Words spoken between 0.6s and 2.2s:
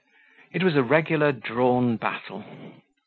was a regular drawn